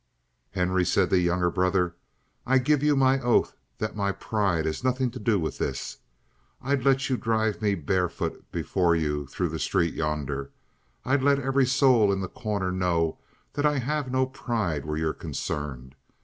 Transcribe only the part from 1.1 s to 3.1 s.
the younger brother, "I give you